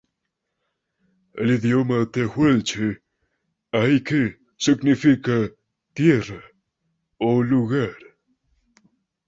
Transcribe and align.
En 1.39 1.47
idioma 1.55 1.97
tehuelche 2.13 2.89
"aike" 3.81 4.21
significa 4.65 5.35
'tierra' 5.93 6.45
o 7.27 7.29
'lugar'. 7.47 8.03